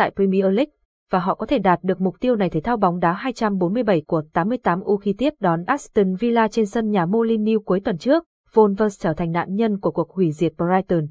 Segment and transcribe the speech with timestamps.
[0.00, 0.72] tại Premier League,
[1.10, 4.22] và họ có thể đạt được mục tiêu này thể thao bóng đá 247 của
[4.32, 8.24] 88U khi tiếp đón Aston Villa trên sân nhà Molineux cuối tuần trước,
[8.54, 11.06] Wolves trở thành nạn nhân của cuộc hủy diệt Brighton.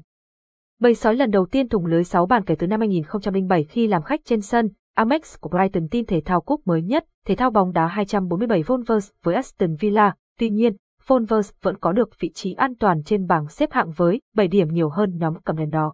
[0.80, 4.02] Bầy sói lần đầu tiên thủng lưới 6 bàn kể từ năm 2007 khi làm
[4.02, 7.72] khách trên sân, Amex của Brighton tin thể thao cúp mới nhất, thể thao bóng
[7.72, 10.14] đá 247 Wolves với Aston Villa.
[10.38, 10.76] Tuy nhiên,
[11.06, 14.68] Wolves vẫn có được vị trí an toàn trên bảng xếp hạng với 7 điểm
[14.68, 15.92] nhiều hơn nhóm cầm đèn đỏ.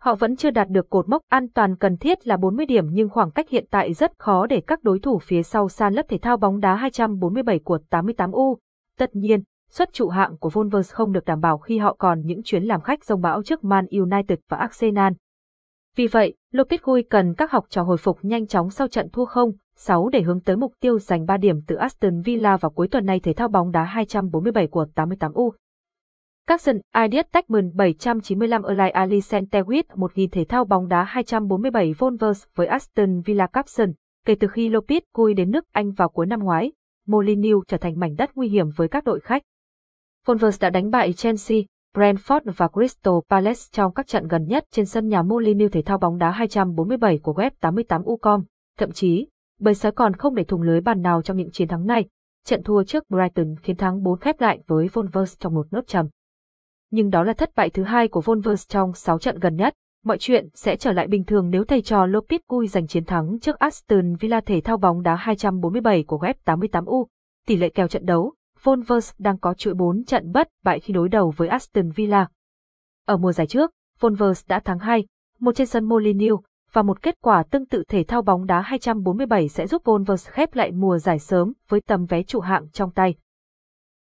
[0.00, 3.08] Họ vẫn chưa đạt được cột mốc an toàn cần thiết là 40 điểm nhưng
[3.08, 6.18] khoảng cách hiện tại rất khó để các đối thủ phía sau san lấp thể
[6.18, 8.56] thao bóng đá 247 của 88U.
[8.98, 12.42] Tất nhiên, xuất trụ hạng của Wolves không được đảm bảo khi họ còn những
[12.44, 15.12] chuyến làm khách rông bão trước Man United và Arsenal.
[15.96, 19.52] Vì vậy, Lopetegui cần các học trò hồi phục nhanh chóng sau trận thua không
[19.76, 23.06] 6 để hướng tới mục tiêu giành 3 điểm từ Aston Villa vào cuối tuần
[23.06, 25.50] này thể thao bóng đá 247 của 88U.
[26.50, 32.66] Capson Ideas Techman 795 Erlai Ali Centewit 1000 thể thao bóng đá 247 Volvers với
[32.66, 33.92] Aston Villa Capson.
[34.26, 36.72] Kể từ khi Lopez cui đến nước Anh vào cuối năm ngoái,
[37.06, 39.42] Molineux trở thành mảnh đất nguy hiểm với các đội khách.
[40.26, 41.58] Volvers đã đánh bại Chelsea,
[41.96, 45.98] Brentford và Crystal Palace trong các trận gần nhất trên sân nhà Molineux thể thao
[45.98, 48.42] bóng đá 247 của web 88ucom.
[48.78, 49.28] Thậm chí,
[49.60, 52.04] bầy sói còn không để thủng lưới bàn nào trong những chiến thắng này.
[52.44, 56.06] Trận thua trước Brighton khiến thắng 4 khép lại với Volvers trong một nốt trầm.
[56.90, 59.74] Nhưng đó là thất bại thứ hai của Wolves trong 6 trận gần nhất.
[60.04, 63.58] Mọi chuyện sẽ trở lại bình thường nếu thầy trò Lopetegui giành chiến thắng trước
[63.58, 67.06] Aston Villa thể thao bóng đá 247 của web 88u.
[67.46, 71.08] Tỷ lệ kèo trận đấu Wolves đang có chuỗi 4 trận bất bại khi đối
[71.08, 72.28] đầu với Aston Villa.
[73.06, 75.06] Ở mùa giải trước, Wolves đã thắng 2,
[75.38, 76.40] một trên sân Molineux,
[76.72, 80.54] và một kết quả tương tự thể thao bóng đá 247 sẽ giúp Wolves khép
[80.54, 83.14] lại mùa giải sớm với tầm vé trụ hạng trong tay.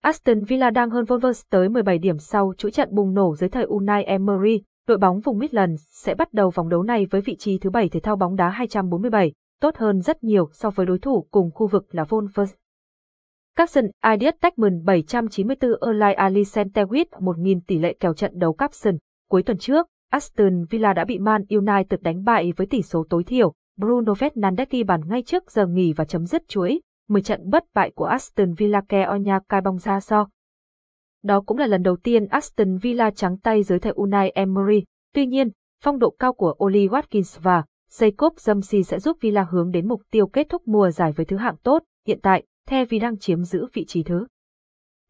[0.00, 3.64] Aston Villa đang hơn Wolves tới 17 điểm sau chuỗi trận bùng nổ dưới thời
[3.64, 7.58] Unai Emery, đội bóng vùng Midlands sẽ bắt đầu vòng đấu này với vị trí
[7.58, 11.26] thứ 7 thể thao bóng đá 247, tốt hơn rất nhiều so với đối thủ
[11.30, 12.46] cùng khu vực là Wolves.
[13.56, 18.96] Capson Ideas Techman 794 Erlai Ali Centewit 1000 tỷ lệ kèo trận đấu Capson.
[19.30, 23.24] Cuối tuần trước, Aston Villa đã bị Man United đánh bại với tỷ số tối
[23.24, 23.52] thiểu.
[23.76, 27.64] Bruno Fernandes ghi bàn ngay trước giờ nghỉ và chấm dứt chuỗi 10 trận bất
[27.74, 30.28] bại của Aston Villa ke Onya cai bóng ra so.
[31.22, 34.84] Đó cũng là lần đầu tiên Aston Villa trắng tay dưới thầy Unai Emery.
[35.14, 35.50] Tuy nhiên,
[35.84, 40.02] phong độ cao của Oli Watkins và Jacob Zamsi sẽ giúp Villa hướng đến mục
[40.10, 41.82] tiêu kết thúc mùa giải với thứ hạng tốt.
[42.06, 44.26] Hiện tại, The vì đang chiếm giữ vị trí thứ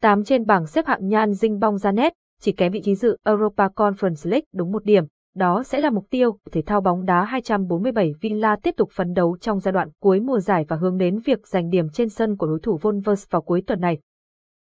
[0.01, 3.17] 8 trên bảng xếp hạng nhan dinh bong ra nét, chỉ kém vị trí dự
[3.23, 5.03] Europa Conference League đúng một điểm.
[5.35, 9.37] Đó sẽ là mục tiêu thể thao bóng đá 247 Villa tiếp tục phấn đấu
[9.41, 12.47] trong giai đoạn cuối mùa giải và hướng đến việc giành điểm trên sân của
[12.47, 13.99] đối thủ Wolves vào cuối tuần này.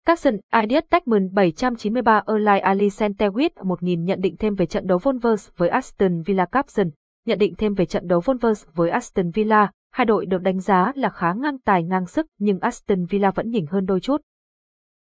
[0.07, 5.51] Capson Ideas Techman 793 Erlai Ali Sentewit 1000 nhận định thêm về trận đấu Wolves
[5.57, 6.91] với Aston Villa Capson.
[7.27, 10.93] Nhận định thêm về trận đấu Wolves với Aston Villa, Hai đội được đánh giá
[10.95, 14.21] là khá ngang tài ngang sức nhưng Aston Villa vẫn nhỉnh hơn đôi chút.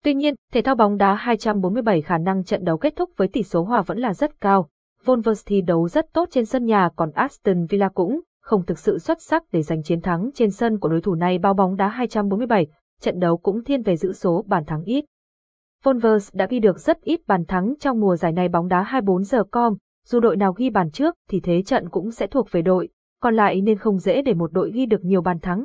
[0.04, 3.44] Tuy nhiên, thể thao bóng đá 247 khả năng trận đấu kết thúc với tỷ
[3.44, 4.70] số hòa vẫn là rất cao.
[5.06, 9.00] Wolves thi đấu rất tốt trên sân nhà còn Aston Villa cũng không thực sự
[9.00, 11.88] xuất sắc để giành chiến thắng trên sân của đối thủ này bao bóng đá
[11.88, 12.68] 247,
[13.02, 15.06] trận đấu cũng thiên về giữ số bàn thắng ít.
[15.84, 19.24] Wolves đã ghi được rất ít bàn thắng trong mùa giải này bóng đá 24
[19.24, 19.74] giờ com,
[20.06, 22.90] dù đội nào ghi bàn trước thì thế trận cũng sẽ thuộc về đội,
[23.22, 25.62] còn lại nên không dễ để một đội ghi được nhiều bàn thắng.